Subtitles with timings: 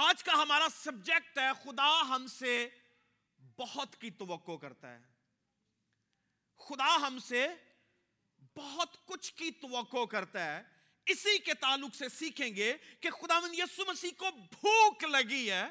[0.00, 2.68] آج کا ہمارا سبجیکٹ ہے، خدا ہم سے
[3.56, 4.98] بہت کی توقع کرتا ہے۔
[6.58, 7.48] خدا ہم سے
[8.56, 10.62] بہت کچھ کی توقع کرتا ہے۔
[11.06, 15.64] اسی کے تعلق سے سیکھیں گے کہ خدا من یسو مسیح کو بھوک لگی ہے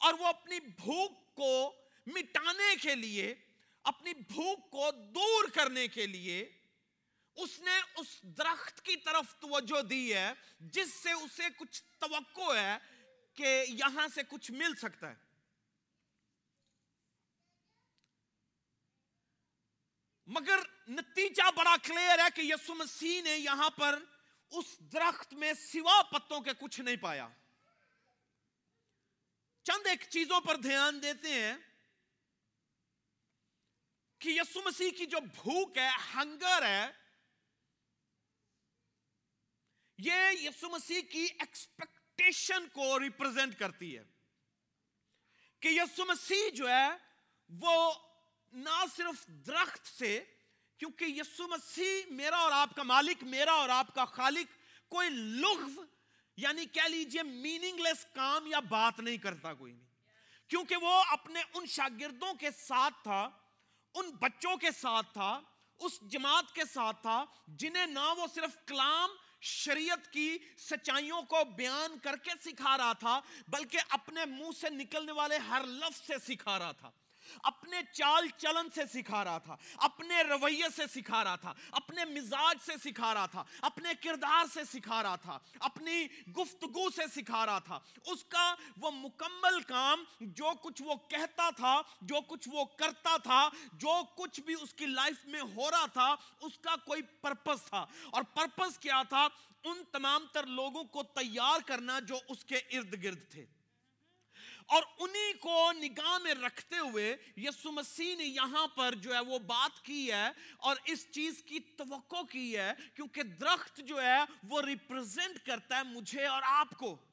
[0.00, 1.74] اور وہ اپنی بھوک کو
[2.06, 3.34] مٹانے کے لیے،
[3.82, 6.50] اپنی بھوک کو دور کرنے کے لیے
[7.36, 12.91] اس نے اس درخت کی طرف توجہ دی ہے، جس سے اسے کچھ توقع ہے۔
[13.34, 15.14] کہ یہاں سے کچھ مل سکتا ہے۔
[20.26, 23.98] مگر نتیجہ بڑا کلیئر ہے کہ یسو مسیح نے یہاں پر
[24.50, 27.28] اس درخت میں سوا پتوں کے کچھ نہیں پایا۔
[29.62, 31.54] چند ایک چیزوں پر دھیان دیتے ہیں
[34.18, 36.90] کہ یسو مسیح کی جو بھوک ہے، ہنگر ہے،
[39.98, 44.02] یہ یسو مسیح کی ایکسپیکٹ ایکسپیکٹیشن کو ریپرزینٹ کرتی ہے
[45.62, 46.88] کہ یسو مسیح جو ہے،
[47.50, 47.92] وہ
[48.52, 50.24] نہ صرف درخت سے،
[50.80, 54.56] کیونکہ یسو مسیح میرا اور آپ کا مالک، میرا اور آپ کا خالق
[54.92, 55.84] کوئی لغو
[56.38, 59.90] یعنی کہہ لیجیے میننگ لیس کام یا بات نہیں کرتا کوئی نہیں
[60.50, 63.28] کیونکہ وہ اپنے ان شاگردوں کے ساتھ تھا،
[63.94, 65.40] ان بچوں کے ساتھ تھا،
[65.80, 69.10] اس جماعت کے ساتھ تھا، جنہیں نہ وہ صرف کلام
[69.42, 75.12] شریعت کی سچائیوں کو بیان کر کے سکھا رہا تھا، بلکہ اپنے منہ سے نکلنے
[75.12, 76.90] والے ہر لفظ سے سکھا رہا تھا۔
[77.42, 82.56] اپنے چال چلن سے سکھا رہا تھا، اپنے رویے سے سکھا رہا تھا، اپنے مزاج
[82.64, 87.58] سے سکھا رہا تھا، اپنے کردار سے سکھا رہا تھا، اپنی گفتگو سے سکھا رہا
[87.58, 93.16] تھا۔ اس کا وہ مکمل کام جو کچھ وہ کہتا تھا، جو کچھ وہ کرتا
[93.16, 97.62] تھا، جو کچھ بھی اس کی لائف میں ہو رہا تھا، اس کا کوئی پرپس
[97.62, 99.28] تھا۔ اور پرپس کیا تھا؟
[99.64, 103.46] ان تمام تر لوگوں کو تیار کرنا جو اس کے ارد گرد تھے۔
[104.66, 109.38] اور انہی کو نگاہ میں رکھتے ہوئے یسو مسیح نے یہاں پر جو ہے وہ
[109.38, 114.62] بات کی ہے اور اس چیز کی توقع کی ہے کیونکہ درخت جو ہے وہ
[114.62, 117.11] ریپرزینٹ کرتا ہے مجھے اور آپ کو۔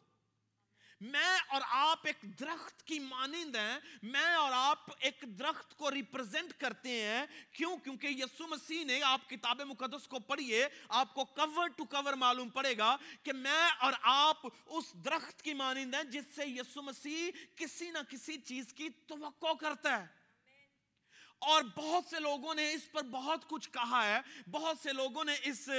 [1.00, 6.54] میں اور آپ ایک درخت کی مانند ہیں، میں اور آپ ایک درخت کو ریپرزینٹ
[6.54, 11.68] کرتے ہیں۔ کیوں؟ کیونکہ یسو مسیح نے آپ کتاب مقدس کو پڑھیے، آپ کو کور
[11.68, 16.36] ٹو کور معلوم پڑے گا کہ میں اور آپ اس درخت کی مانند ہیں جس
[16.36, 20.20] سے یسو مسیح کسی نہ کسی چیز کی توقع کرتا ہے۔
[21.40, 24.20] اور بہت سے لوگوں نے اس پر بہت کچھ کہا ہے،
[24.52, 25.70] بہت سے لوگوں نے اس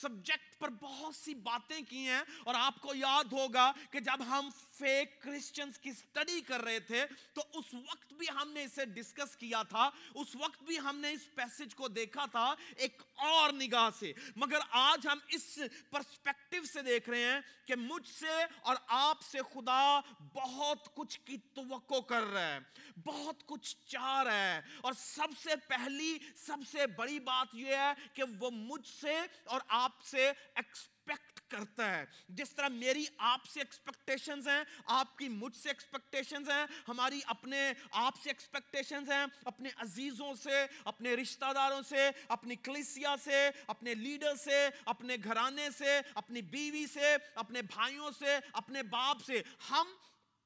[0.00, 4.48] سبجیکٹ پر بہت سی باتیں کی ہیں اور آپ کو یاد ہوگا کہ جب ہم
[4.72, 9.36] فیک کرسچنز کی سٹڈی کر رہے تھے، تو اس وقت بھی ہم نے اسے ڈسکس
[9.36, 13.88] کیا تھا، اس وقت بھی ہم نے اس پیسج کو دیکھا تھا ایک اور نگاہ
[13.98, 15.58] سے۔ مگر آج ہم اس
[15.90, 20.00] پرسپیکٹیو سے دیکھ رہے ہیں کہ مجھ سے اور آپ سے خدا
[20.34, 22.58] بہت کچھ کی توقع کر رہا ہے،
[23.04, 27.92] بہت کچھ چاہ رہا ہے۔ اور سب سے پہلی، سب سے بڑی بات یہ ہے
[28.14, 33.60] کہ وہ مجھ سے اور آپ سے ایکسپیکٹ کرتا ہے۔ جس طرح میری آپ سے
[33.60, 39.68] ایکسپیکٹیشنز ہیں، آپ کی مجھ سے ایکسپیکٹیشنز ہیں، ہماری اپنے آپ سے ایکسپیکٹیشنز ہیں، اپنے
[39.76, 46.00] عزیزوں سے، اپنے رشتہ داروں سے، اپنی کلیسیا سے، اپنے لیڈر سے، اپنے گھرانے سے،
[46.14, 49.86] اپنی بیوی سے، اپنے بھائیوں سے، اپنے باپ سے۔ ہم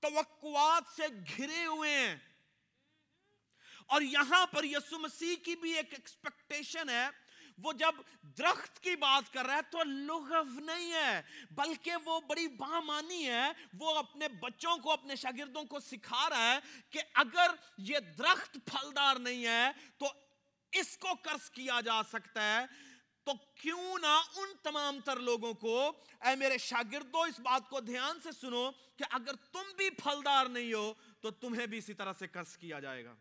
[0.00, 1.02] توقعات سے
[1.36, 2.16] گھرے ہوئے ہیں۔
[3.86, 7.29] اور یہاں پر یسو مسیح کی بھی ایک ایکسپیکٹیشن ہے۔
[7.62, 12.48] وہ جب درخت کی بات کر رہا ہے تو لغو نہیں ہے، بلکہ وہ بڑی
[12.48, 13.48] بامانی ہے۔
[13.78, 16.58] وہ اپنے بچوں کو، اپنے شاگردوں کو سکھا رہا ہے
[16.90, 20.06] کہ اگر یہ درخت پھلدار نہیں ہے تو
[20.72, 22.90] اس کو قرض کیا جا سکتا ہے۔
[23.24, 28.20] تو کیوں نہ ان تمام تر لوگوں کو، اے میرے شاگردوں اس بات کو دھیان
[28.20, 32.26] سے سنو کہ اگر تم بھی پھلدار نہیں ہو تو تمہیں بھی اسی طرح سے
[32.26, 33.14] قرض کیا جائے گا۔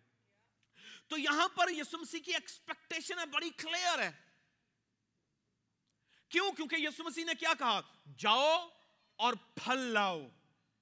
[1.08, 4.29] تو یہاں پر یسو مسیح کی ایکسپیکٹیشن ہے، بڑی کلیئر ہے۔
[6.30, 7.82] کیوں؟ کیونکہ یسو مسیح نے کیا کہا؟
[8.18, 8.68] جاؤ
[9.16, 10.22] اور پھل لاؤ۔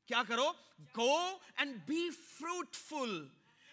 [0.06, 0.52] کیا کرو؟
[0.98, 3.28] گو اینڈ بی فروٹفل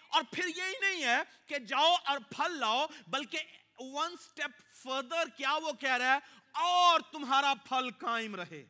[0.09, 3.39] اور پھر یہی نہیں ہے کہ جاؤ اور پھل لاؤ، بلکہ
[3.79, 6.19] ون سٹیپ فردر کیا وہ کہہ رہا ہے؟
[6.53, 8.67] اور تمہارا پھل قائم رہے۔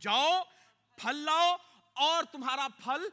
[0.00, 0.42] جاؤ،
[0.96, 1.56] پھل لاؤ
[1.92, 3.08] اور تمہارا پھل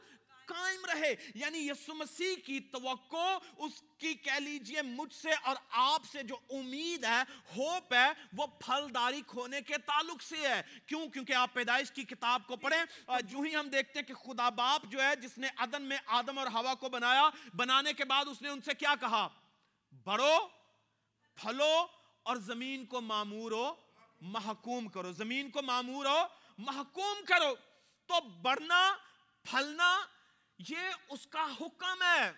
[0.50, 6.02] قائم رہے۔ یعنی یسو مسیح کی توقع، اس کی کہہ لیجیے مجھ سے اور آپ
[6.12, 7.22] سے جو امید ہے،
[7.56, 12.42] ہوپ ہے، وہ پھلداری کھونے کے تعلق سے ہے۔ کیوں؟ کیونکہ آپ پیدائش کی کتاب
[12.46, 15.82] کو پڑھیں۔ جو ہی ہم دیکھتے ہیں کہ خدا باپ جو ہے، جس نے عدن
[15.82, 19.28] میں آدم اور ہوا کو بنایا، بنانے کے بعد اس نے ان سے کیا کہا؟
[20.04, 20.48] بڑھو،
[21.34, 21.86] پھلو
[22.22, 23.74] اور زمین کو معمور ہو
[24.20, 26.26] محکوم کرو۔ زمین کو معمور ہو
[26.58, 27.54] محکوم کرو۔
[28.06, 28.94] تو بڑھنا،
[29.42, 30.00] پھلنا
[30.68, 30.78] یہ
[31.08, 32.32] اس کا حکم ہے۔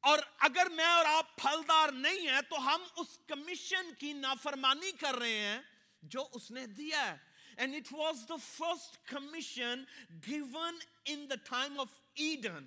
[0.00, 5.14] اور اگر میں اور آپ پھلدار نہیں ہیں تو ہم اس کمیشن کی نافرمانی کر
[5.14, 5.60] رہے ہیں
[6.02, 9.84] جو اس نے دیا ہے۔ And it was the first commission
[10.30, 10.74] given
[11.10, 11.86] in the time of
[12.16, 12.66] Eden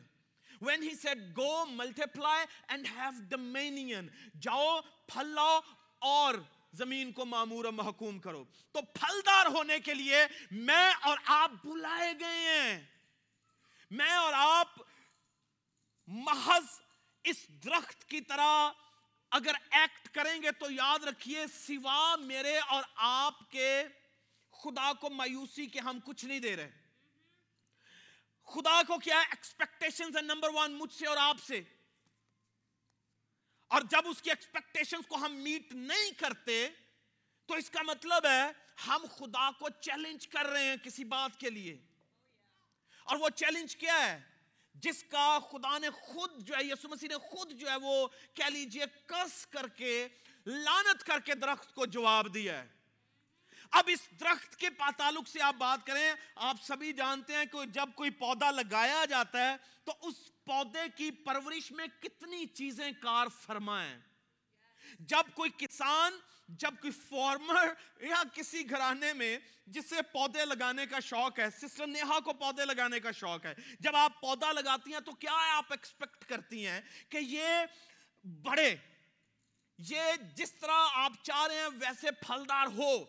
[0.65, 4.07] when he said go multiply and have dominion.
[4.41, 5.59] جاؤ پھل لاؤ
[5.99, 6.35] اور
[6.73, 12.13] زمین کو معمور و محکوم کرو۔ تو پھلدار ہونے کے لیے میں اور آپ بلائے
[12.19, 12.98] گئے ہیں۔
[13.89, 14.67] میں اور آپ
[16.07, 16.81] محض
[17.23, 18.71] اس درخت کی طرح
[19.31, 23.83] اگر ایکٹ کریں گے تو یاد رکھیے، سوا میرے اور آپ کے
[24.51, 26.71] خدا کو مایوسی کے ہم کچھ نہیں دے رہے۔
[28.43, 31.61] خدا کو کیا ایکسپیکٹیشن نمبر ون مجھ سے اور آپ سے۔
[33.67, 36.69] اور جب اس کی ایکسپیکٹیشن کو ہم میٹ نہیں کرتے،
[37.45, 38.51] تو اس کا مطلب ہے
[38.87, 41.88] ہم خدا کو چیلنج کر رہے ہیں کسی بات کے لیے۔
[43.09, 44.21] اور وہ چیلنج کیا ہے؟
[44.73, 48.49] جس کا خدا نے خود جو ہے یسو مسیح نے خود جو ہے وہ کہہ
[48.49, 50.07] لیجیے، کس کر کے
[50.45, 52.67] لانت کر کے درخت کو جواب دیا ہے۔
[53.71, 57.89] اب اس درخت کے تعلق سے آپ بات کریں، آپ سبھی جانتے ہیں کہ جب
[57.95, 63.97] کوئی پودا لگایا جاتا ہے، تو اس پودے کی پرورش میں کتنی چیزیں کار فرمائیں۔
[64.99, 66.19] جب کوئی کسان
[66.49, 67.67] جب کوئی فارمر
[68.01, 72.99] یا کسی گھرانے میں جسے پودے لگانے کا شوق ہے سسٹر نیہا کو پودے لگانے
[72.99, 77.17] کا شوق ہے، جب آپ پودا لگاتی ہیں تو کیا آپ ایکسپیکٹ کرتی ہیں کہ
[77.21, 77.49] یہ
[78.23, 78.75] بڑے
[79.77, 80.01] یہ
[80.35, 83.05] جس طرح آپ چاہ رہے ہیں ویسے پھلدار ہو۔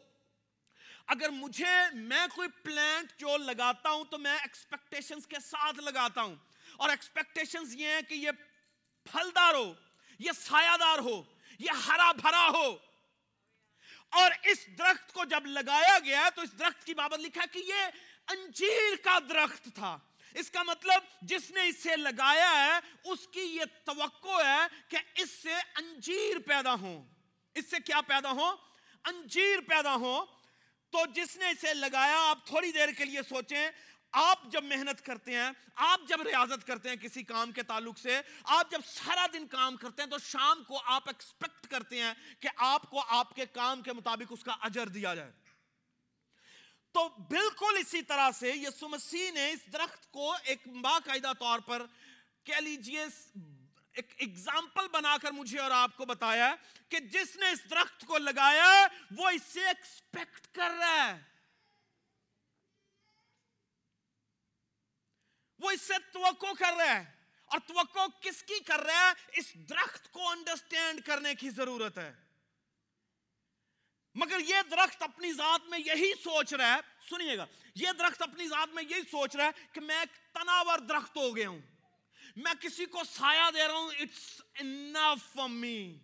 [1.07, 6.37] اگر مجھے، میں کوئی پلانٹ جو لگاتا ہوں تو میں ایکسپیکٹیشنز کے ساتھ لگاتا ہوں۔
[6.77, 8.31] اور ایکسپیکٹیشنز یہ ہیں کہ یہ
[9.05, 9.75] پھلدار ہو،
[10.19, 11.23] یہ سایہ دار ہو،
[11.59, 12.90] یہ ہرا بھرا ہو۔
[14.11, 17.83] اور اس درخت کو جب لگایا گیا تو اس درخت کی بابت لکھا کہ یہ
[18.29, 19.99] انجیر کا درخت تھا۔
[20.35, 25.31] اس کا مطلب جس نے اسے لگایا ہے، اس کی یہ توقع ہے کہ اس
[25.31, 27.05] سے انجیر پیدا ہوں۔
[27.55, 28.51] اس سے کیا پیدا ہو
[29.05, 30.25] انجیر پیدا ہو
[30.91, 33.71] تو جس نے اسے لگایا، آپ تھوڑی دیر کے لیے سوچیں
[34.13, 38.21] آپ جب محنت کرتے ہیں، آپ جب ریاضت کرتے ہیں کسی کام کے تعلق سے،
[38.45, 42.49] آپ جب سارا دن کام کرتے ہیں تو شام کو آپ ایکسپیکٹ کرتے ہیں کہ
[42.57, 45.33] آپ کو آپ کے کام کے مطابق اس کا اجر دیا جائے۔
[46.93, 51.87] تو بالکل اسی طرح سے یسو مسیح نے اس درخت کو ایک باقاعدہ طور پر
[52.45, 53.07] کہہ لیجیے،
[53.93, 56.55] ایک ایگزامپل بنا کر مجھے اور آپ کو بتایا
[56.89, 58.87] کہ جس نے اس درخت کو لگایا،
[59.17, 61.30] وہ اس سے ایکسپیکٹ کر رہا ہے۔
[65.61, 69.55] وہ اس سے توقع کر رہا ہے۔ اور توقع کس کی کر رہا ہے؟ اس
[69.55, 72.13] درخت کو انڈرسٹینڈ کرنے کی ضرورت ہے۔
[74.15, 76.81] مگر یہ درخت اپنی ذات میں یہی سوچ رہا ہے۔
[77.11, 80.79] سنیے گا، یہ درخت اپنی ذات میں یہی سوچ رہا ہے کہ میں ایک تناور
[80.79, 81.59] درخت ہو گیا ہوں۔
[82.37, 85.99] میں کسی کو سایہ دے رہا ہوں اٹس انف فار می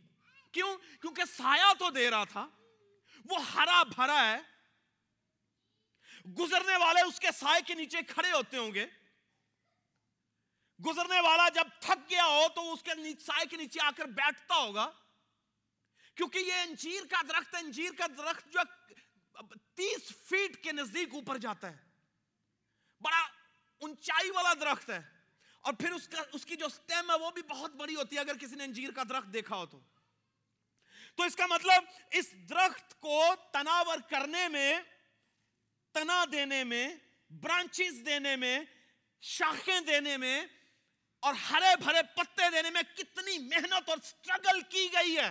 [0.53, 2.49] کیوں؟ کیونکہ سایہ تو دے رہا تھا۔
[3.31, 4.39] وہ ہرا بھرا ہے۔
[6.39, 8.87] گزرنے والے اس کے سائے کے نیچے کھڑے ہوتے ہوں گے۔
[10.85, 12.91] گزرنے والا جب تھک گیا ہو تو اس کے
[13.21, 14.93] سائے کے نیچے آ کر بیٹھتا ہوگا۔
[16.15, 18.61] کیونکہ یہ انجیر کا درخت انجیر کا درخت جو
[19.75, 21.77] تیس فیٹ کے نزدیک اوپر جاتا ہے۔
[23.01, 23.21] بڑا
[23.81, 25.01] اونچائی والا درخت ہے۔
[25.61, 28.21] اور پھر اس کا اس کی جو سٹیم ہے، وہ بھی بہت بڑی ہوتی ہے
[28.21, 29.81] اگر کسی نے انجیر کا درخت دیکھا ہو تو۔
[31.17, 34.81] تو اس کا مطلب اس درخت کو تناور کرنے میں،
[35.93, 36.97] تنا دینے میں،
[37.31, 38.61] برانچز دینے میں،
[39.21, 40.47] شاخیں دینے میں
[41.27, 45.31] اور ہرے بھرے پتے دینے میں کتنی محنت اور سٹرگل کی گئی ہے۔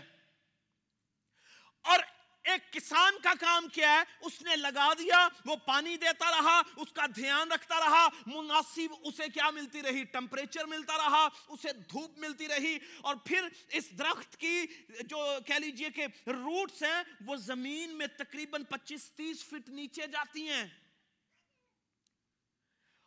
[1.82, 2.00] اور
[2.44, 6.92] ایک کسان کا کام کیا ہے، اس نے لگا دیا، وہ پانی دیتا رہا، اس
[6.94, 12.48] کا دھیان رکھتا رہا، مناسب اسے کیا ملتی رہی؟ ٹمپریچر ملتا رہا، اسے دھوپ ملتی
[12.48, 14.66] رہی۔ اور پھر اس درخت کی
[15.00, 20.50] جو کہہ لیجیے کہ روٹس ہیں، وہ زمین میں تقریباً پچیس تیس فٹ نیچے جاتی
[20.50, 20.68] ہیں۔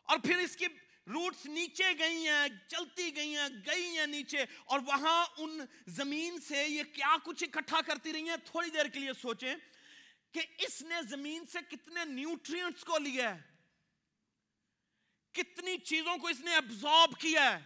[0.03, 0.67] اور پھر اس کی
[1.09, 5.59] روٹس نیچے گئی ہیں، چلتی گئی ہیں گئی ہیں نیچے، اور وہاں ان
[5.97, 9.55] زمین سے یہ کیا کچھ اکٹھا کرتی رہی ہیں؟ تھوڑی دیر کے لیے سوچیں
[10.33, 13.41] کہ اس نے زمین سے کتنے نیوٹرینٹس کو لیا ہے؟
[15.35, 17.59] کتنی چیزوں کو اس نے ابزارب کیا ہے؟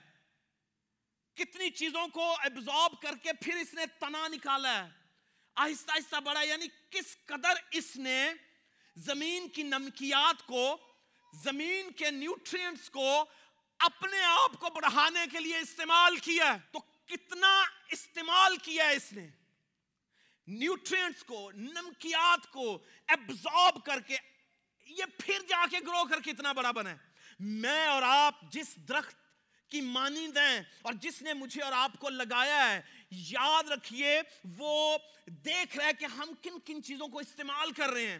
[1.36, 4.88] کتنی چیزوں کو ابزارب کر کے پھر اس نے تنا نکالا ہے؟
[5.56, 8.18] آہستہ آہستہ بڑا یعنی کس قدر اس نے
[8.96, 10.64] زمین کی نمکیات کو
[11.32, 13.24] زمین کے نیوٹرینٹس کو
[13.78, 19.26] اپنے آپ کو بڑھانے کے لیے استعمال کیا تو کتنا استعمال کیا اس نے؟
[20.46, 24.16] نیوٹرینٹس کو، نمکیات کو ایبزارب کر کے،
[24.86, 26.94] یہ پھر جا کے گرو کر کے اتنا بڑا بنے
[27.40, 29.14] میں اور آپ جس درخت
[29.68, 34.20] کی مانند ہیں اور جس نے مجھے اور آپ کو لگایا ہے، یاد رکھیے،
[34.58, 38.18] وہ دیکھ رہا ہے کہ ہم کن کن چیزوں کو استعمال کر رہے ہیں۔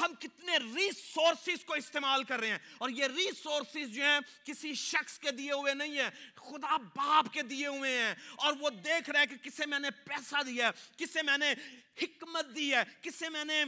[0.00, 5.18] ہم کتنے ریسورسز کو استعمال کر رہے ہیں۔ اور یہ ریسورسز جو ہیں کسی شخص
[5.18, 9.20] کے دیے ہوئے نہیں ہیں، خدا باپ کے دیے ہوئے ہیں۔ اور وہ دیکھ رہا
[9.20, 11.54] ہے کہ کسے میں نے پیسہ دیا ہے، کسے میں نے
[12.00, 13.62] حکمت دی ہے، کسے میں نے،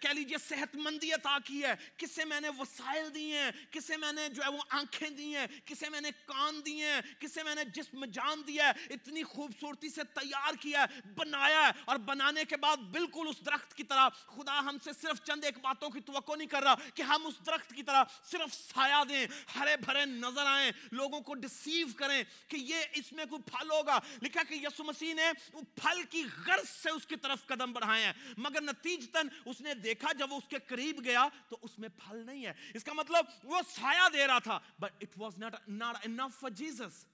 [0.00, 4.12] کہہ لیجیے صحت مندی عطا کی ہے، کسے میں نے وسائل دی ہیں، کسے میں
[4.12, 7.54] نے جو ہے وہ آنکھیں دی ہیں، کسے میں نے کان دی ہیں، کسے میں
[7.54, 12.44] نے جسم جان دیا ہے، اتنی خوبصورتی سے تیار کیا ہے، بنایا ہے، اور بنانے
[12.44, 16.00] کے بعد بالکل اس درخت کی طرح، خدا ہم سے صرف چند ایک باتوں کی
[16.00, 20.04] توقع نہیں کر رہا کہ ہم اس درخت کی طرح صرف سایہ دیں، ہرے بھرے
[20.06, 24.54] نظر آئیں، لوگوں کو ڈسیو کریں کہ یہ اس میں کوئی پھل ہوگا۔ لکھا کہ
[24.54, 29.28] یسو مسیح نے پھل کی غرض سے اس کی طرف قدم بڑھائے ہیں۔ مگر نتیجتاً
[29.44, 32.52] اس نے دیکھا جب وہ اس کے قریب گیا تو اس میں پھل نہیں ہے۔
[32.74, 36.50] اس کا مطلب وہ سایہ دے رہا تھا but it was not, not enough for
[36.62, 37.04] Jesus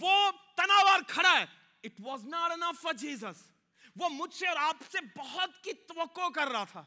[0.00, 1.44] وہ تناوار کھڑا ہے
[1.86, 3.34] it was not enough for Jesus
[3.96, 6.84] وہ مجھ سے اور آپ سے بہت کی توقع کر رہا تھا۔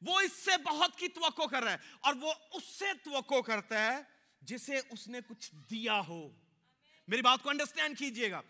[0.00, 3.92] وہ اس سے بہت کی توقع کر رہا ہے اور وہ اس سے توقع کرتا
[3.92, 4.02] ہے
[4.40, 6.28] جسے اس نے کچھ دیا ہو۔
[7.08, 8.40] میری بات کو انڈرسٹینڈ کیجیے گا۔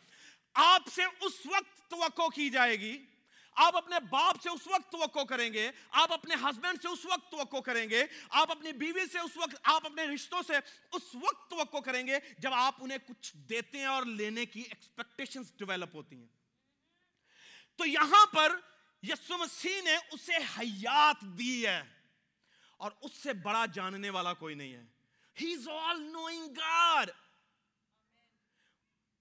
[0.55, 3.07] آپ سے اس وقت توقع کی جائے گی۔
[3.53, 7.31] آپ اپنے باپ سے اس وقت توقع کریں گے۔ آپ اپنے ہسبینڈ سے اس وقت
[7.31, 10.53] توقع کریں گے۔ آپ اپنی بیوی سے اس وقت، آپ اپنے رشتوں سے
[10.93, 15.53] اس وقت توقع کریں گے جب آپ انہیں کچھ دیتے ہیں اور لینے کی ایکسپیکٹیشنز
[15.57, 16.27] ڈیولپ ہوتی ہیں۔
[17.77, 18.57] تو یہاں پر
[19.03, 21.83] یسو مسیح نے اسے حیات دی ہے
[22.77, 24.85] اور اس سے بڑا جاننے والا کوئی نہیں ہے۔
[25.41, 27.11] ہی از آل نوئنگ گاڈ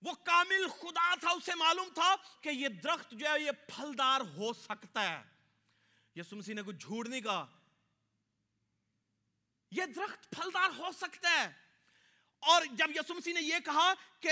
[0.04, 4.54] وہ کامل خدا تھا، اسے معلوم تھا کہ یہ درخت جو ہے، یہ پھلدار ہو
[4.54, 5.24] سکتا ہے۔
[6.16, 7.46] یسو مسیح نے کوئی جھوٹ نہیں کہا۔
[9.72, 11.54] یہ درخت پھلدار ہو سکتا ہے۔
[12.40, 14.30] اور جب یسو مسیح نے یہ کہا کہ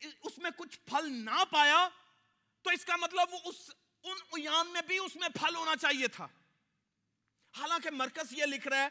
[0.00, 1.88] اس میں کچھ پھل نہ پایا،
[2.62, 3.70] تو اس کا مطلب وہ اس،
[4.02, 6.28] ان ایام میں بھی اس میں پھل ہونا چاہیے تھا۔
[7.58, 8.88] حالانکہ مرکز یہ لکھ رہا ہے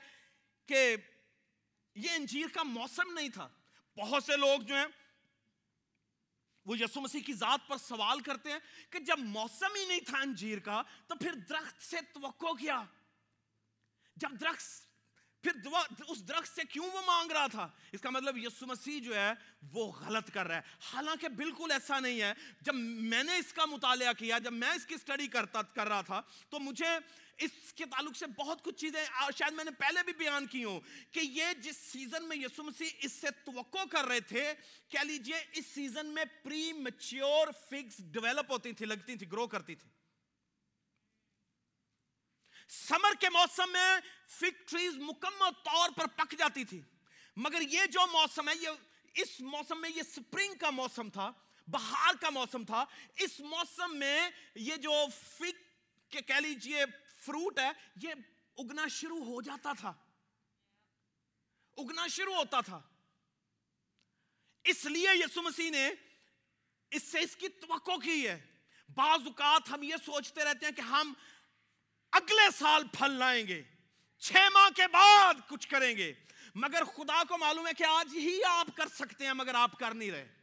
[0.66, 0.96] کہ
[1.96, 3.50] یہ انجیر کا موسم نہیں تھا۔
[3.98, 5.01] بہت سے لوگ جو ہیں
[6.66, 10.18] وہ یسو مسیح کی ذات پر سوال کرتے ہیں کہ جب موسم ہی نہیں تھا
[10.18, 12.84] انجیر کا، تو پھر درخت سے توقع کیا؟
[14.16, 14.92] جب درخت
[15.42, 15.52] پھر
[16.08, 19.34] اس درخت سے کیوں وہ مانگ رہا تھا؟ اس کا مطلب یسو مسیح جو ہے،
[19.72, 20.62] وہ غلط کر رہا ہے۔
[20.94, 24.86] حالانکہ بالکل ایسا نہیں ہے۔ جب میں نے اس کا مطالعہ کیا، جب میں اس
[24.86, 27.00] کی سٹڈی کرتا، کر رہا تھا، تو مجھے
[27.38, 29.04] اس کے تعلق سے بہت کچھ چیزیں
[29.38, 30.80] شاید میں نے پہلے بھی بیان کی ہوں
[31.12, 34.54] کہ یہ جس سیزن میں یسو مسیح اس سے توقع کر رہے تھے،
[34.90, 39.76] کہہ لیجیے اس سیزن میں پری میچیور فگز ڈیولپ ہوتی تھی لگتی تھی گرو کرتی
[39.76, 39.90] تھی
[42.70, 43.90] سمر کے موسم میں
[44.30, 46.82] فگ ٹریز مکمل طور پر پک جاتی تھی
[47.38, 51.32] مگر یہ جو موسم ہے، یہ اس موسم میں یہ سپرنگ کا موسم تھا،
[51.68, 52.84] بہار کا موسم تھا۔
[53.16, 55.60] اس موسم میں یہ جو فگ
[56.12, 56.86] کے کہہ لیجیے
[57.22, 58.14] فروٹ ہے، یہ
[58.58, 59.94] اگنا شروع ہو جاتا تھا۔
[61.78, 62.82] اگنا شروع ہوتا تھا۔
[64.64, 65.90] اس لیے یسو مسیح نے
[66.92, 68.60] اس سے اس کی توقع کی ہے۔
[68.90, 71.14] بعض اوقات ہم یہ سوچتے رہتے ہیں کہ ہم
[72.12, 73.64] اگلے سال پھل لائیں گے،
[74.18, 76.14] چھ ماہ کے بعد کچھ کریں گے۔
[76.56, 79.94] مگر خدا کو معلوم ہے کہ آج ہی آپ کر سکتے ہیں مگر آپ کر
[79.94, 80.36] نہیں رہے۔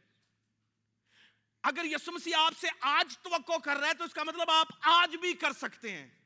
[1.63, 4.67] اگر یسو مسیح آپ سے آج توقع کر رہا ہے تو اس کا مطلب آپ
[4.81, 6.18] آج بھی کر سکتے ہیں۔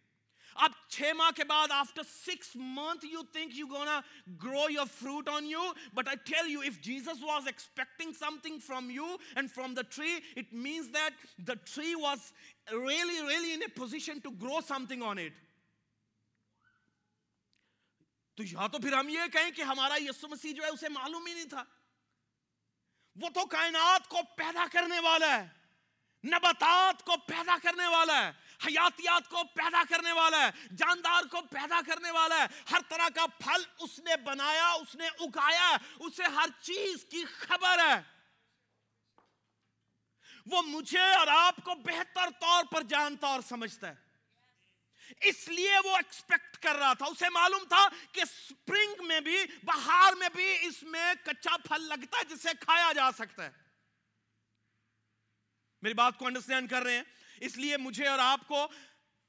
[0.56, 4.00] اب چھ ماہ کے بعد after six month you think you gonna
[4.44, 8.90] grow your fruit on you but I tell you if Jesus was expecting something from
[8.90, 12.20] you and from the tree it means that the tree was
[12.72, 15.42] really really in a position to grow something on it
[18.36, 21.26] تو یا تو پھر ہم یہ کہیں کہ ہمارا یسو مسیح جو ہے اسے معلوم
[21.26, 21.64] ہی نہیں تھا۔
[23.16, 25.63] وہ تو کائنات کو پیدا کرنے والا ہے۔
[26.24, 28.32] نباتات کو پیدا کرنے والا ہے،
[28.66, 33.26] حیاتیات کو پیدا کرنے والا ہے، جاندار کو پیدا کرنے والا ہے۔ ہر طرح کا
[33.28, 38.02] پھل اس نے بنایا، اس نے اگایا، اسے ہر چیز کی خبر ہے۔
[40.46, 43.96] وہ مجھے اور آپ کو بہتر طور پر جانتا اور سمجھتا ہے۔
[45.22, 50.14] اس لیے وہ ایکسپیکٹ کر رہا تھا۔ اسے معلوم تھا کہ سپرنگ میں بھی، بہار
[50.14, 53.63] میں بھی اس میں کچا پھل لگتا ہے جسے کھایا جا سکتا ہے۔
[55.84, 57.04] میری بات کو انڈرسٹینڈ کر رہے ہیں۔
[57.42, 58.68] اس لیے مجھے اور آپ کو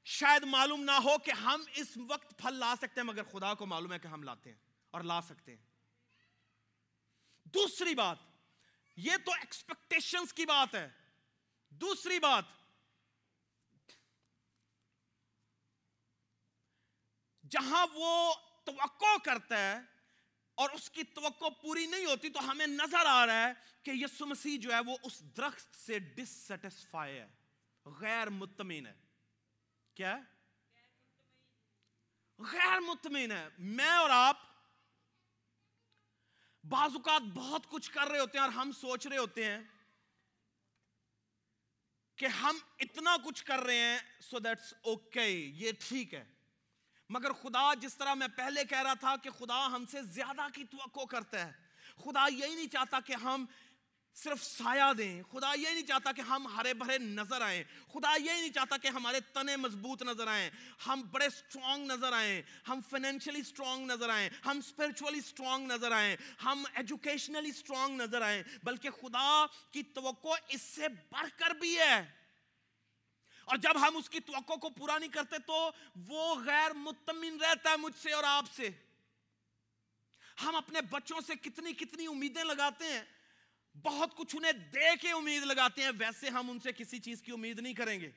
[0.03, 3.65] شاید معلوم نہ ہو کہ ہم اس وقت پھل لا سکتے ہیں، مگر خدا کو
[3.65, 4.57] معلوم ہے کہ ہم لاتے ہیں
[4.91, 5.63] اور لا سکتے ہیں۔
[7.43, 8.17] دوسری بات،
[8.95, 10.89] یہ تو ایکسپیکٹیشنز کی بات ہے۔
[11.69, 12.45] دوسری بات،
[17.49, 18.33] جہاں وہ
[18.63, 19.94] توقع کرتا ہے
[20.55, 24.25] اور اس کی توقع پوری نہیں ہوتی تو ہمیں نظر آ رہا ہے کہ یسو
[24.25, 27.27] مسیح جو ہے وہ اس درخت سے ڈس سیٹسفائی ہے،
[27.85, 28.93] غیر مطمئن ہے۔
[29.95, 30.19] کیا؟
[32.39, 34.37] غیر مطمئن ہے۔ میں اور آپ
[36.63, 39.59] بعض اوقات بہت کچھ کر رہے ہوتے ہیں اور ہم سوچ رہے ہوتے ہیں
[42.15, 46.34] کہ ہم اتنا کچھ کر رہے ہیں سو دیٹس اوکے یہ ٹھیک ہے۔
[47.09, 50.63] مگر خدا جس طرح میں پہلے کہہ رہا تھا کہ خدا ہم سے زیادہ کی
[50.63, 51.51] توقع کرتا ہے،
[52.03, 53.45] خدا یہی نہیں چاہتا کہ ہم
[54.17, 58.31] صرف سایہ دیں، خدا یہ نہیں چاہتا کہ ہم ہرے بھرے نظر آئیں، خدا یہ
[58.31, 60.49] نہیں چاہتا کہ ہمارے تنے مضبوط نظر آئیں،
[60.87, 66.15] ہم بڑے سٹرونگ نظر آئیں، ہم فائنینشلی سٹرونگ نظر آئیں، ہم اسپرچولی سٹرونگ نظر آئیں،
[66.43, 72.24] ہم ایجوکیشنلی سٹرونگ نظر آئیں، بلکہ خدا کی توقع اس سے بڑھ کر بھی ہے۔
[73.45, 77.69] اور جب ہم اس کی توقع کو پورا نہیں کرتے تو وہ غیر مطمئن رہتا
[77.69, 78.69] ہے مجھ سے اور آپ سے۔
[80.43, 83.03] ہم اپنے بچوں سے کتنی کتنی امیدیں لگاتے ہیں۔
[83.83, 87.31] بہت کچھ انہیں دے کے امید لگاتے ہیں، ویسے ہم ان سے کسی چیز کی
[87.31, 88.11] امید نہیں کریں گے۔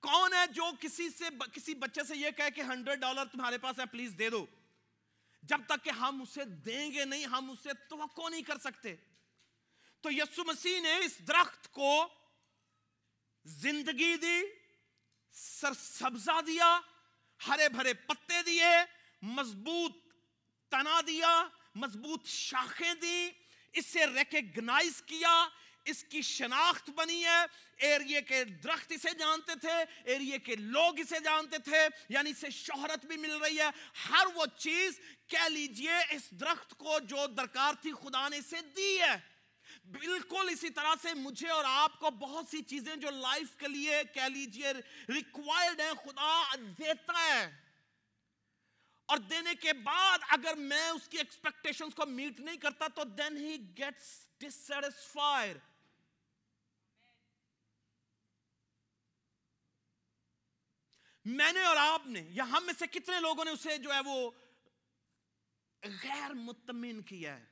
[0.00, 3.78] کون ہے جو کسی سے کسی بچے سے یہ کہے کہ ہنڈریڈ ڈالر تمہارے پاس
[3.78, 4.46] ہے، پلیز دے دو۔
[5.42, 8.96] جب تک کہ ہم اسے دیں گے نہیں، ہم اسے توقع نہیں کر سکتے۔
[10.00, 12.08] تو یسو مسیح نے اس درخت کو
[13.44, 14.42] زندگی دی،
[15.32, 16.80] سر سبزہ دیا،
[17.48, 18.72] ہرے بھرے پتے دیے،
[19.22, 19.96] مضبوط
[20.70, 23.30] تنا دیا، مضبوط شاخیں دی،
[23.72, 25.48] اسے ریکگنائز کیا،
[25.84, 27.44] اس کی شناخت بنی ہے۔
[27.76, 33.06] ایریے کے درخت اسے جانتے تھے، ایریے کے لوگ اسے جانتے تھے یعنی اسے شہرت
[33.06, 33.70] بھی مل رہی ہے۔
[34.10, 39.00] ہر وہ چیز، کہہ لیجیے، اس درخت کو جو درکار تھی، خدا نے اسے دی
[39.00, 39.31] ہے۔
[39.84, 44.02] بالکل اسی طرح سے مجھے اور آپ کو بہت سی چیزیں جو لائف کے لیے
[44.14, 44.72] کہہ لیجیے
[45.08, 47.62] ریکوائرڈ ہیں، خدا دیتا ہے۔
[49.06, 53.36] اور دینے کے بعد اگر میں اس کی ایکسپیکٹیشن کو میٹ نہیں کرتا تو دین
[53.36, 55.56] ہی گیٹس ڈسٹسفائر
[61.24, 64.00] میں نے اور آپ نے یا ہم میں سے کتنے لوگوں نے اسے جو ہے
[64.00, 64.30] وہ
[65.82, 67.51] غیر مطمئن کیا ہے۔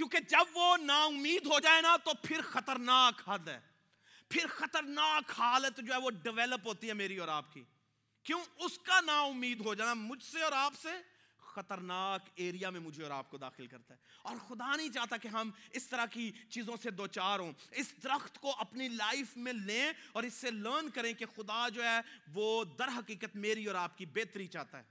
[0.00, 3.60] کیونکہ جب وہ نا امید ہو جائے نا تو پھر خطرناک حد ہے۔
[4.28, 7.64] پھر خطرناک حالت جو ہے وہ ڈیولپ ہوتی ہے میری اور آپ کی۔
[8.22, 10.88] کیوں؟ اس کا نا امید ہو جانا مجھ سے اور آپ سے
[11.38, 15.28] خطرناک ایریا میں مجھے اور آپ کو داخل کرتا ہے۔ اور خدا نہیں چاہتا کہ
[15.28, 19.52] ہم اس طرح کی چیزوں سے دو چار ہوں۔ اس درخت کو اپنی لائف میں
[19.52, 22.00] لیں اور اس سے لرن کریں کہ خدا جو ہے
[22.32, 24.84] وہ در حقیقت میری اور آپ کی بہتری چاہتا ہے۔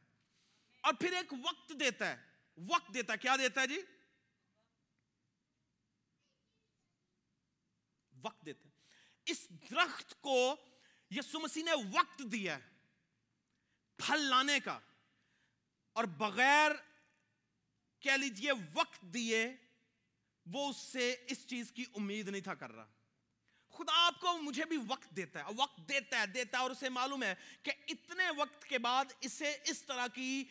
[0.82, 2.18] اور پھر ایک وقت دیتا ہے۔
[2.58, 3.82] وقت دیتا ہے۔ کیا دیتا ہے جی؟
[8.24, 8.78] وقت دیتا ہے
[9.28, 10.56] اس درخت کو
[11.12, 12.68] یسو مسیح نے وقت دیا ہے
[14.00, 14.78] پھل لانے کا،
[15.96, 16.72] اور بغیر
[18.04, 19.46] کہہ لیجیے وقت دیے،
[20.46, 22.88] وہ اس سے اس چیز کی امید نہیں تھا کر رہا۔
[23.74, 26.90] خدا آپ کو مجھے بھی وقت دیتا ہے، وقت دیتا ہے دیتا ہے، اور اسے
[26.90, 30.44] معلوم ہے کہ اتنے وقت کے بعد اسے اس طرح کی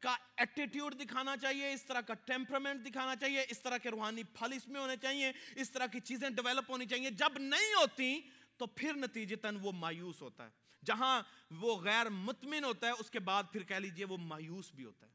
[0.00, 4.52] کا ایٹیٹیوڈ دکھانا چاہیے، اس طرح کا ٹیمپرمنٹ دکھانا چاہیے، اس طرح کے روحانی پھل
[4.52, 8.20] اس میں ہونے چاہیے، اس طرح کی چیزیں ڈیولپ ہونی چاہیے۔ جب نہیں ہوتی
[8.56, 10.50] تو پھر نتیجتاً وہ مایوس ہوتا ہے۔
[10.84, 14.84] جہاں وہ غیر مطمئن ہوتا ہے، اس کے بعد پھر کہہ لیجیے وہ مایوس بھی
[14.84, 15.12] ہوتا ہے۔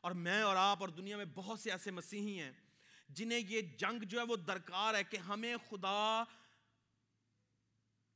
[0.00, 2.52] اور میں اور آپ اور دنیا میں بہت سے ایسے مسیحی ہیں
[3.08, 6.24] جنہیں یہ جنگ جو ہے وہ درکار ہے کہ ہمیں خدا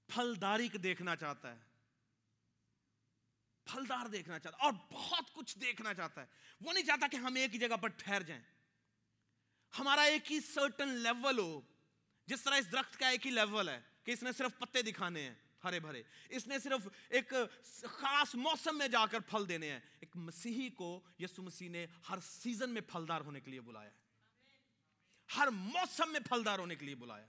[0.06, 1.67] پھلداری دیکھنا چاہتا ہے۔
[3.68, 6.26] پھلدار دیکھنا چاہتا ہے اور بہت کچھ دیکھنا چاہتا ہے۔
[6.60, 8.42] وہ نہیں چاہتا کہ ہم ایک ہی جگہ پر ٹھہر جائیں۔
[9.78, 11.60] ہمارا ایک ہی سرٹن لیول ہو۔
[12.26, 15.22] جس طرح اس درخت کا ایک ہی لیول ہے کہ اس نے صرف پتے دکھانے
[15.22, 17.32] ہیں ہرے بھرے۔ اس نے صرف ایک
[17.88, 22.18] خاص موسم میں جا کر پھل دینے ہیں۔ ایک مسیحی کو یسو مسیح نے ہر
[22.20, 23.96] سیزن میں پھلدار ہونے کے لیے بلایا ہے۔
[25.36, 27.26] ہر موسم میں پھلدار ہونے کے لیے بلایا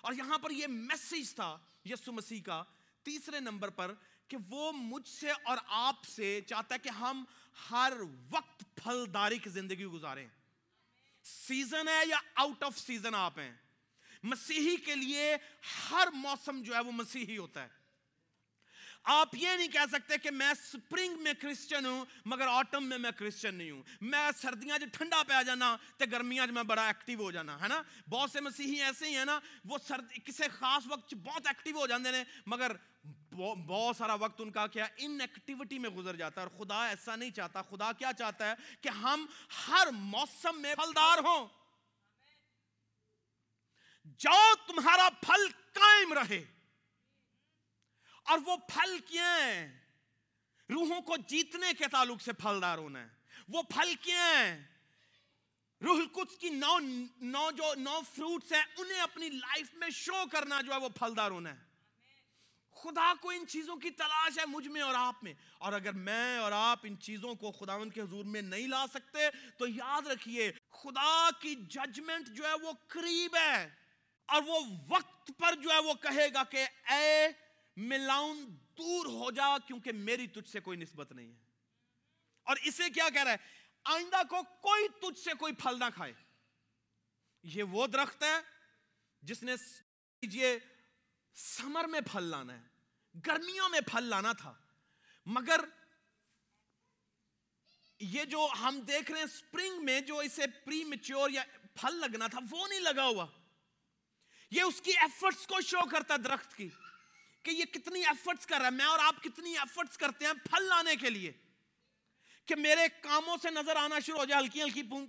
[0.00, 2.64] اور یہاں پر یہ میسیج تھا یسو مسیح کا
[3.02, 3.94] تیسرے نمبر پر
[4.32, 7.24] کہ وہ مجھ سے اور آپ سے چاہتا ہے کہ ہم
[7.70, 7.92] ہر
[8.30, 10.28] وقت پھلداری کی زندگی گزاریں۔
[11.24, 13.52] سیزن ہے یا آؤٹ آف سیزن آپ ہیں؟
[14.22, 15.36] مسیحی کے لیے
[15.90, 17.68] ہر موسم جو ہے وہ مسیحی ہوتا ہے۔
[19.02, 23.10] آپ یہ نہیں کہہ سکتے کہ میں سپرنگ میں کرسچن ہوں، مگر آٹم میں میں
[23.10, 26.86] کرسچن نہیں ہوں۔ میں سردیاں جو ٹھنڈا پہ آ جانا تو گرمیاں جو میں بڑا
[26.86, 30.48] ایکٹیو ہو جانا، ہے نا؟ بہت سے مسیحی ایسے ہی ہیں نا، وہ سرد، کسی
[30.48, 32.72] خاص وقت بہت ایکٹیو ہو جاتے ہیں مگر
[33.36, 37.16] بہت سارا وقت ان کا کیا ان ایکٹیویٹی میں گزر جاتا ہے اور خدا ایسا
[37.16, 39.26] نہیں چاہتا۔ خدا کیا چاہتا ہے کہ ہم
[39.68, 41.48] ہر موسم میں پھلدار ہوں۔
[44.04, 46.44] جو تمہارا پھل قائم رہے۔
[48.24, 49.80] اور وہ پھل کیا ہیں؟
[50.70, 53.08] روحوں کو جیتنے کے تعلق سے پھلدار ہونا ہے۔
[53.48, 54.66] وہ پھل کیا ہیں؟
[55.82, 56.78] روح القدس کی نو
[57.20, 61.30] نو جو نو فروٹس ہیں، انہیں اپنی لائف میں شو کرنا جو ہے وہ پھلدار
[61.30, 61.71] ہونا ہے۔
[62.82, 66.38] خدا کو ان چیزوں کی تلاش ہے مجھ میں اور آپ میں۔ اور اگر میں
[66.38, 69.18] اور آپ ان چیزوں کو خداون کے حضور میں نہیں لا سکتے،
[69.58, 73.70] تو یاد رکھیے، خدا کی ججمنٹ جو ہے وہ قریب ہے۔
[74.26, 77.28] اور وہ وقت پر جو ہے وہ کہے گا کہ، اے
[77.76, 81.38] ملاؤن دور ہو جا، کیونکہ میری تجھ سے کوئی نسبت نہیں ہے۔
[82.42, 83.36] اور اسے کیا کہہ رہا ہے؟
[83.84, 86.12] آئندہ کو کوئی تجھ سے کوئی پھل نہ کھائے۔
[87.42, 88.36] یہ وہ درخت ہے
[89.22, 89.52] جس نے
[91.34, 92.71] سمر میں پھل لانا ہے۔
[93.26, 94.54] گرمیوں میں پھل لانا تھا۔
[95.26, 95.60] مگر
[98.00, 101.42] یہ جو ہم دیکھ رہے ہیں سپرنگ میں جو اسے پری میچور یا
[101.74, 103.26] پھل لگنا تھا، وہ نہیں لگا ہوا۔
[104.50, 106.68] یہ اس کی ایفرٹس کو شو کرتا درخت کی
[107.42, 110.64] کہ یہ کتنی ایفرٹس کر رہا ہے۔ میں اور آپ کتنی ایفرٹس کرتے ہیں پھل
[110.64, 111.32] لانے کے لیے
[112.46, 115.06] کہ میرے کاموں سے نظر آنا شروع ہو جائے، ہلکی ہلکی پونگ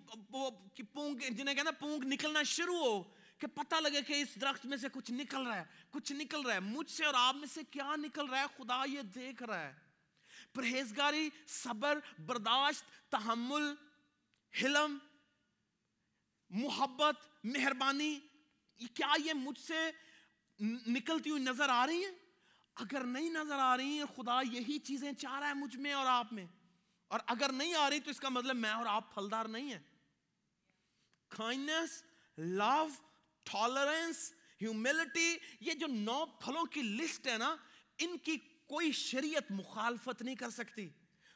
[0.94, 4.88] پونگ، جنہیں کہنا پونگ نکلنا شروع ہو۔ کہ پتہ لگے کہ اس درخت میں سے
[4.94, 7.96] کچھ نکل رہا ہے، کچھ نکل رہا ہے۔ مجھ سے اور آپ میں سے کیا
[7.96, 9.74] نکل رہا ہے؟ خدا یہ دیکھ رہا ہے۔
[10.54, 13.74] پرہیزگاری، صبر، برداشت، تحمل،
[14.62, 14.98] حلم،
[16.50, 18.20] محبت، مہربانی
[18.94, 19.92] کیا یہ مجھ سے
[20.88, 22.12] نکلتی ہوئی نظر آ رہی ہیں؟
[22.76, 26.06] اگر نہیں نظر آ رہی ہیں، خدا یہی چیزیں چاہ رہا ہے مجھ میں اور
[26.06, 26.46] آپ میں۔
[27.08, 29.80] اور اگر نہیں آ رہی تو اس کا مطلب میں اور آپ پھلدار نہیں ہیں۔
[31.28, 32.04] کائنڈنس
[32.38, 32.88] لو
[33.44, 37.56] ٹالرنس ہیوملٹی یہ جو نو پھلوں کی لسٹ ہے نا،
[37.98, 40.90] ان کی کوئی شریعت مخالفت نہیں کر سکتی۔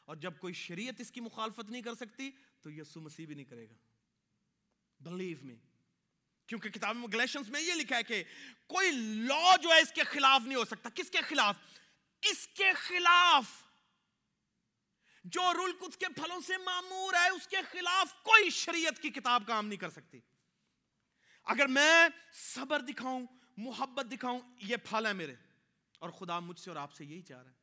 [0.05, 3.45] اور جب کوئی شریعت اس کی مخالفت نہیں کر سکتی، تو یسو مسیح بھی نہیں
[3.45, 3.75] کرے گا۔
[4.99, 5.55] بلیو میں
[6.47, 8.23] کیونکہ کتاب میں گلیشنز میں یہ لکھا ہے کہ
[8.67, 11.55] کوئی لا جو ہے اس کے خلاف نہیں ہو سکتا۔ کس کے خلاف؟
[12.21, 13.43] اس کے خلاف۔
[15.23, 19.43] جو رول کچھ کے پھلوں سے معمور ہے، اس کے خلاف کوئی شریعت کی کتاب
[19.47, 20.19] کام نہیں کر سکتی۔
[21.47, 23.25] اگر میں صبر دکھاؤں،
[23.57, 25.35] محبت دکھاؤں، یہ پھل ہے میرے۔
[25.99, 27.55] اور خدا مجھ سے اور آپ سے یہی چاہ رہا ہے۔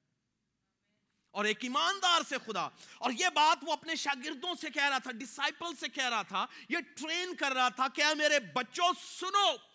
[1.30, 2.68] اور ایک ایماندار سے خدا۔
[2.98, 6.46] اور یہ بات وہ اپنے شاگردوں سے کہہ رہا تھا ڈسائپل سے کہہ رہا تھا،
[6.68, 9.73] یہ ٹرین کر رہا تھا کہ میرے بچوں، سنو۔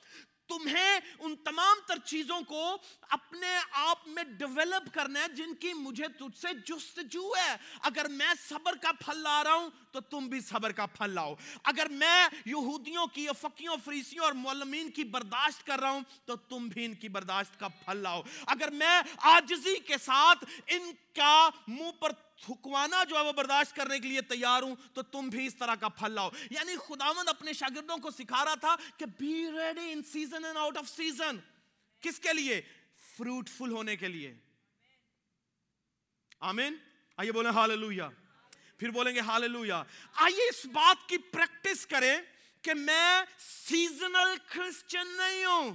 [0.50, 6.08] تمہیں ان تمام تر چیزوں کو اپنے آپ میں ڈیولپ کرنا ہے جن کی مجھے
[6.08, 10.42] تجھ سے جستجو ہے۔ اگر میں صبر کا پھل لا رہا ہوں تو تم بھی
[10.42, 15.80] صبر کا پھل لاؤ۔ اگر میں یہودیوں کی افقیوں فریسیوں اور معلمین کی برداشت کر
[15.80, 19.98] رہا ہوں تو تم بھی ان کی برداشت کا پھل لاؤ۔ اگر میں آجزی کے
[19.98, 22.12] ساتھ ان کا منہ پر
[22.46, 25.76] تھکوانا جو ہے وہ برداشت کرنے کے لیے تیار ہوں، تو تم بھی اس طرح
[25.76, 30.04] کا پھل لاؤ۔ یعنی خداوند اپنے شاگردوں کو سکھا رہا تھا کہ be ready in
[30.04, 31.38] season and out of season
[32.00, 32.62] کس کے لیے؟
[33.18, 34.36] فروٹفل ہونے کے لیے۔
[36.40, 36.76] آمین؟
[37.18, 38.10] آئیے بولیں ہاللویا۔
[38.78, 42.18] پھر بولیں گے ہاللویا۔ آئیے اس بات کی پریکٹس کریں
[42.62, 45.74] کہ میں سیزنل کرسچن نہیں ہوں۔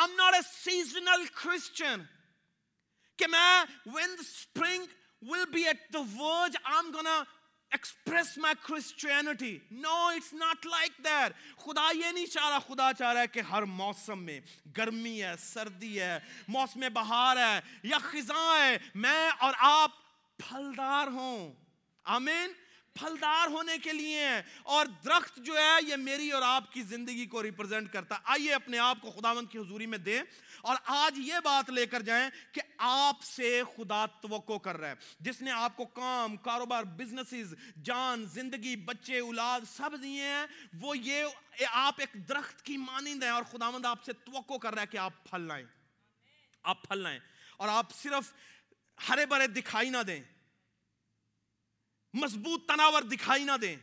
[0.00, 2.02] I'm not a seasonal Christian
[3.16, 4.84] کہ میں when the spring
[5.22, 7.24] will be at the verge I'm gonna
[7.72, 9.60] express my Christianity.
[9.70, 11.28] No it's not like that.
[11.56, 14.40] خدا یہ نہیں چاہ رہا، خدا چاہ رہا ہے کہ ہر موسم میں
[14.76, 19.90] گرمی ہے، سردی ہے، موسم بہار ہے، یا خزاں ہے، میں اور آپ
[20.38, 21.52] پھلدار ہوں۔
[22.04, 22.52] آمین؟
[23.00, 24.28] پھلدار ہونے کے لیے
[24.62, 28.78] اور درخت جو ہے، یہ میری اور آپ کی زندگی کو ریپرزینٹ کرتا آئیے اپنے
[28.78, 30.22] آپ کو خداوند کی حضوری میں دیں۔
[30.60, 34.94] اور آج یہ بات لے کر جائیں کہ آپ سے خدا توقع کر رہا ہے۔
[35.20, 40.46] جس نے آپ کو کام، کاروبار بزنسز جان، زندگی، بچے، اولاد سب دیے ہیں،
[40.80, 41.24] وہ یہ
[41.70, 44.96] آپ ایک درخت کی مانند ہیں۔ اور خداوند آپ سے توقع کر رہا ہے کہ
[44.96, 45.64] آپ پھل لائیں۔
[46.62, 47.18] آپ پھل لائیں۔
[47.56, 48.32] اور آپ صرف
[49.08, 50.22] ہرے برے دکھائی نہ دیں۔
[52.20, 53.76] مضبوط تناور دکھائی نہ دیں۔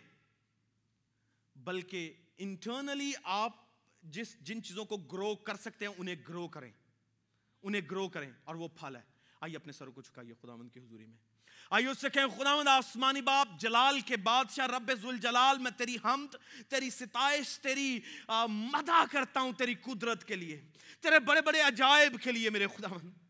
[1.56, 3.52] بلکہ انٹرنلی آپ
[4.04, 6.72] جس جن چیزوں کو گرو کر سکتے ہیں، انہیں گرو کریں۔
[7.63, 9.02] انہیں گرو کریں اور وہ پھل ہے۔
[9.41, 11.17] آئیے اپنے سروں کو چکائیے خداوند کی حضوری میں۔
[11.69, 16.36] آئیے اس سے کہیں، خداوند آسمانی باپ، جلال کے بادشاہ، رب ذوالجلال، میں تیری حمد،
[16.69, 18.00] تیری ستائش، تیری
[18.48, 20.62] مدہ کرتا ہوں تیری قدرت کے لیے،
[21.00, 23.23] تیرے بڑے بڑے عجائب کے لیے میرے خداوند۔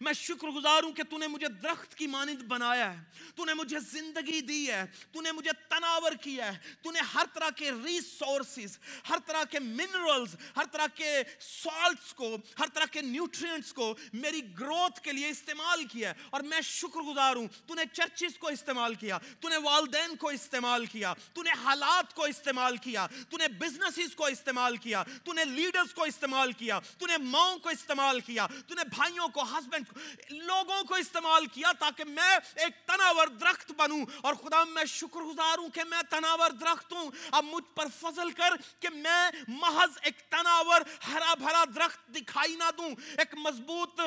[0.00, 3.54] میں شکر گزار ہوں کہ تو نے مجھے درخت کی مانند بنایا ہے تو نے
[3.54, 7.70] مجھے زندگی دی ہے تو نے مجھے تناور کیا ہے تو نے ہر طرح کے
[7.72, 8.78] ریسورسز
[9.10, 11.10] ہر طرح کے منرلز ہر طرح کے
[11.40, 16.40] سالٹس کو ہر طرح کے نیوٹرینٹس کو میری گروتھ کے لیے استعمال کیا ہے اور
[16.44, 20.86] میں شکر گزار ہوں تو نے چرچز کو استعمال کیا تو نے والدین کو استعمال
[20.86, 25.44] کیا تو نے حالات کو استعمال کیا تو نے بزنسز کو استعمال کیا تو نے
[25.44, 29.88] لیڈرز کو استعمال کیا تو نے ماؤں کو استعمال کیا تو نے بھائیوں کو ہسبینڈ
[30.30, 35.58] لوگوں کو استعمال کیا تاکہ میں ایک تناور درخت بنوں۔ اور خدا، میں شکر گزار
[35.58, 38.50] ہوں کہ میں تناور درخت ہوں۔ اب مجھ پر فضل کر
[38.80, 44.00] کہ میں محض ایک تناور، ہرا بھرا درخت دکھائی نہ دوں۔ ایک مضبوط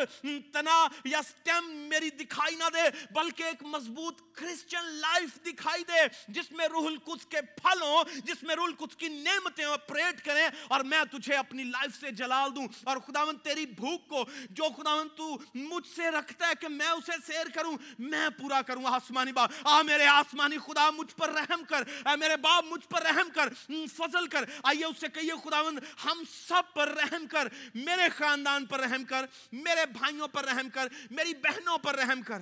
[0.54, 6.52] تنا یا سٹیم میری دکھائی نہ دے، بلکہ ایک مضبوط کرسچن لائف دکھائی دے، جس
[6.52, 10.80] میں روح القدس کے پھل ہوں، جس میں روح القدس کی نعمتیں آپریٹ کریں۔ اور
[10.80, 15.38] میں تجھے اپنی لائف سے جلال دوں۔ اور خداوند، تیری بھوک کو، جو خداوند تو
[15.70, 19.82] مجھ سے رکھتا ہے کہ میں اسے سیر کروں، میں پورا کروں۔ آسمانی باپ، آ
[19.82, 23.54] میرے آسمانی خدا، مجھ پر رحم کر۔ اے میرے باپ، مجھ پر رحم کر۔
[23.96, 28.80] فضل کر۔ آئیے اس سے کہیے، خداوند، ہم سب پر رحم کر۔ میرے خاندان پر
[28.80, 32.42] رحم کر، میرے بھائیوں پر رحم کر، میری بہنوں پر رحم کر۔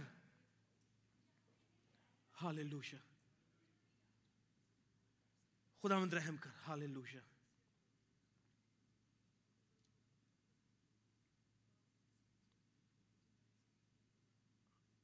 [2.41, 2.97] ہاللویا
[5.83, 7.30] خداوند رحم کر۔ ہاللویا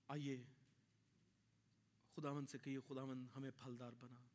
[0.08, 0.43] آئیے
[2.15, 4.27] خداون سے کہیے خداون ہمیں پھلدار بنا۔